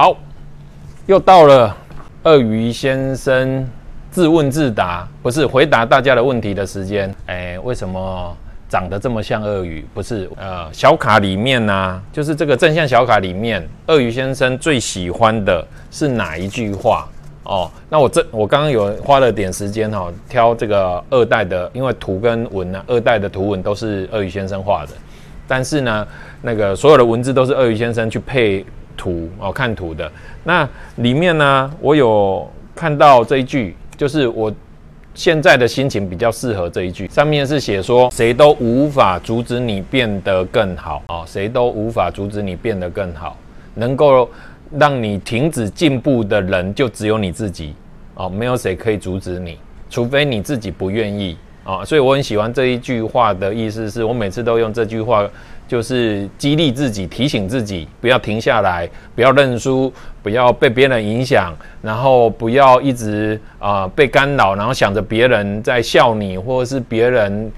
[0.00, 0.16] 好，
[1.04, 1.76] 又到了
[2.22, 3.68] 鳄鱼先生
[4.10, 7.14] 自问自答，不是回答大家的问题的时间。
[7.26, 8.34] 哎，为什么
[8.66, 9.84] 长得这么像鳄鱼？
[9.92, 17.06] 不是，呃，小卡里面呢，就是这个正向小卡里面，鳄鱼先生最喜欢的是哪一句话？
[17.42, 24.92] 哦，那我这我刚刚有花了点时间哈，挑这个二代的，因为图跟文呢，二代的图文都是鳄鱼先生画的，
[25.46, 26.08] 但是呢，
[26.40, 28.64] 那个所有的文字都是鳄鱼先生去配
[29.00, 30.12] 图哦，看图的。
[30.44, 34.52] 那里面呢，我有看到这一句，就是我
[35.14, 43.36] 现在的心情比较适合这一句，上面是写说，谁都无法阻止你变得更好哦，谁都无法阻止你变得更好，
[43.74, 44.28] 能够。
[44.78, 47.74] 让你停止进步的人就只有你自己
[48.14, 49.58] 哦，没有谁可以阻止你，
[49.90, 51.84] 除非你自己不愿意啊。
[51.84, 55.26] 所以我很喜欢这一句话的意思，是我每次都用这句话，
[55.68, 67.50] 就是激励自己、提醒自己，不要停下来，不要认输，不要被别人影响，然后不要一直啊被干扰，然后想着别人在笑你，或者是别人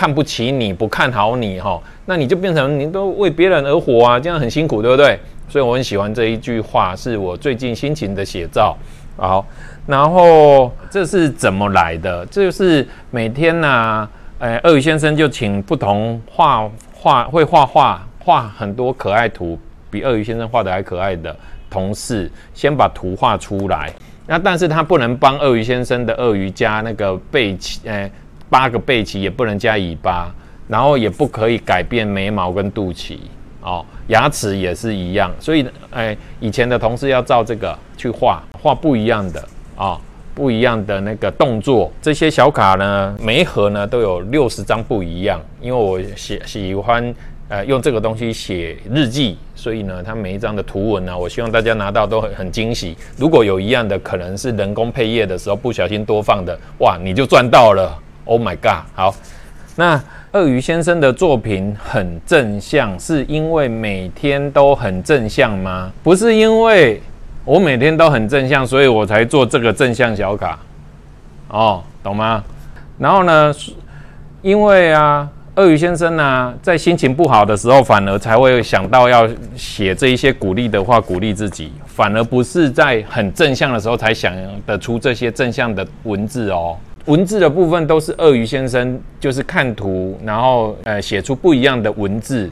[0.00, 5.20] 看不起你、不看好你哈，那你就变成你都为别人而活啊，这样很辛苦，对不对？
[5.46, 8.74] 所以我很喜欢这一句话，是我最近心情的写照。
[9.18, 9.44] 好，
[9.86, 12.24] 然后这是怎么来的？
[12.30, 19.58] 这就是每天呢，呃，鳄鱼先生就请不同画画会画画画很多可爱图，
[19.90, 21.36] 比鳄鱼先生画的还可爱的
[21.68, 23.92] 同事，先把图画出来。
[24.26, 28.10] 那但是他不能帮鳄鱼先生的鳄鱼加那个背鳍，呃，
[28.50, 30.30] 八个背鳍，也不能加尾巴，
[30.68, 33.16] 然后也不可以改变眉毛跟肚脐。
[33.62, 40.00] 哦，牙齿也是一样，所以，哎，以前的同事要照这个去画，画不一样的啊，
[40.34, 41.92] 不一样的那个动作。
[42.00, 47.14] 这些小卡呢，每一盒呢都有六十张不一样，因为我喜喜欢
[47.48, 52.96] 呃用这个东西写日记，所以呢，它每一张的图文呢，我希望大家拿到都很很惊喜。
[53.18, 57.94] 如果有一样的，可能是人工配页的时候不小心多放的，哇，你就赚到了
[58.30, 58.84] ！Oh my god！
[58.94, 59.14] 好，
[59.76, 60.00] 那。
[60.32, 65.90] 鳄鱼先生的作品很正向，是因为每天都很正向吗？
[66.04, 67.02] 不是因为
[67.44, 70.56] 我每天都很正向，所以我才做这个正向小卡。
[71.48, 72.44] 哦，懂吗？
[72.96, 73.52] 然后呢，
[74.40, 84.32] 因为啊，鳄鱼先生呢，在心情不好的时候，反而才会想到要写这一些鼓励的话，鼓励自己，反而不是在很正向的时候才想
[84.64, 86.76] 得出这些正向的文字哦。
[87.10, 92.48] 文字的部分都是鳄鱼先生，就是看图，然后呃写出不一样的文字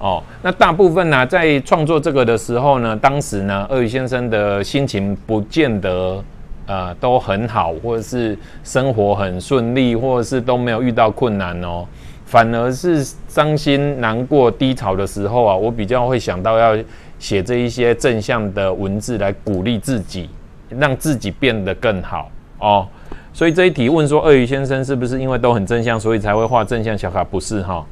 [0.00, 0.20] 哦。
[0.42, 6.20] 那大部分呢，在创作这个的时候呢，当时呢，鳄鱼先生的心情不见得
[6.66, 11.86] 呃都很好，或者是生活很顺利，或者是都没有遇到困难哦。
[12.24, 16.76] 反而是伤心、难过、低潮的时候啊，我比较会想到要
[17.20, 20.28] 写这一些正向的文字来鼓励自己，
[20.70, 22.88] 让自己变得更好哦。
[23.34, 27.24] 所以这一题问说，鳄鱼先生是不是因为都很正向，所以才会画正向小卡？
[27.24, 27.84] 不是哈，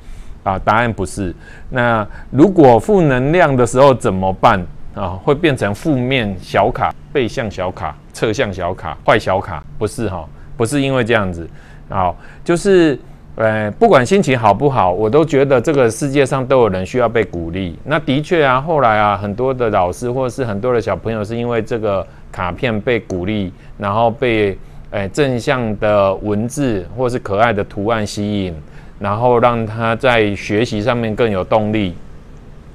[0.43, 1.35] 啊，答案不是。
[1.71, 4.65] 那如果负能量的时候怎么办
[4.95, 5.19] 啊？
[5.25, 9.65] 会变成负面小卡、背向小卡、侧向小卡、坏小卡？
[9.79, 10.29] 不是哈，
[10.59, 11.49] 不是因为这样子
[11.89, 12.15] 啊，
[12.45, 12.99] 就是
[13.37, 17.79] 呃，不管心情好不好，我都觉得这个世界上都有人需要被鼓励。
[17.85, 24.59] 那的确啊，后来啊，很多的老师或是很多的小朋友是因为这个卡片被鼓励，然后被。
[24.91, 28.55] 哎，正向的文字或是可爱的图案吸引，
[28.99, 31.95] 然后让他在学习上面更有动力，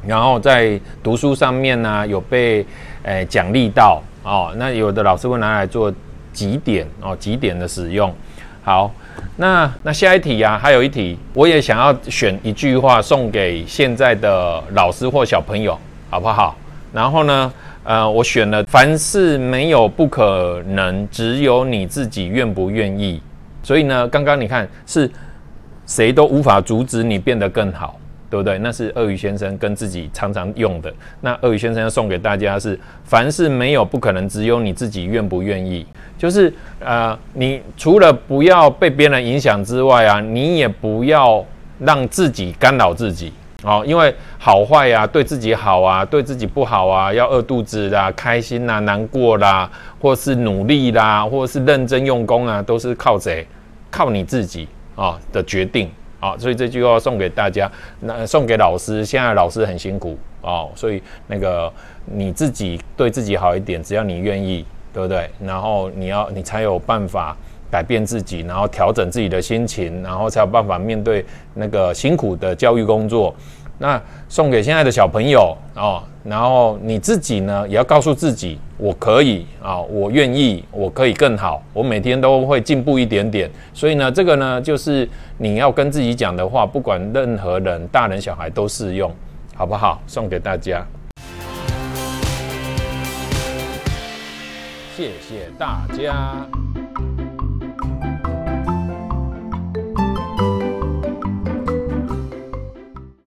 [0.08, 2.66] 然后在读书上面呢有被
[3.03, 4.53] 哎奖励到哦。
[4.56, 5.94] 那有的老师会拿来做
[6.31, 8.14] 几点哦，几点的使用。
[8.64, 8.90] 好，
[9.36, 15.78] 那那下一题呀，还有一题，我也想要选一句话送给现在的老师或小朋友，
[16.09, 16.56] 好不好？
[16.96, 17.54] 然后呢？
[17.84, 23.22] 呃，我选了，凡事没有不可能，只有你自己愿不愿意。
[23.62, 25.08] 所以呢，刚刚你看是
[25.86, 28.58] 谁都无法阻止你变得更好，对不对？
[28.58, 30.92] 那是鳄鱼先生跟自己常常用的。
[31.22, 35.86] 那鳄鱼先生要送给大家是：凡事没有不可能，只有你自己愿不愿意。
[36.18, 41.46] 就是呃，你除了不要被别人影响之外啊，你也不要
[41.78, 43.32] 让自己干扰自己。
[43.66, 49.67] 哦，因为好坏呀，对自己好啊，对自己不好啊，要饿肚子啦，开心啦，难过啦，
[50.00, 53.46] 或是努力啦，或是认真用功啊，都是靠谁？
[53.90, 55.90] 靠你自己啊的决定
[56.20, 56.38] 啊。
[56.38, 57.70] 所以这句话送给大家，
[58.02, 61.73] 那送给老师，现在老师很辛苦哦，所以那个
[62.06, 64.64] 你自己对自己好一点，只要你愿意，
[64.94, 65.28] 对不对？
[65.44, 67.35] 然后你要你才有办法。
[67.76, 73.36] 改变自己，然后调整自己的心情，然后才有办法面对那个辛苦的教育工作。
[73.78, 83.52] 那送给现在的小朋友哦，然后你自己呢，也要告诉自己，我可以啊，我愿意，我可以更好，我每天都会进步一点点。
[83.74, 85.06] 所以呢，这个呢，就是
[85.38, 89.14] 你要跟自己讲的话，不管任何人，大人小孩都适用，
[89.54, 90.02] 好不好？
[90.08, 90.88] 送给大家，
[94.96, 96.48] 谢谢大家。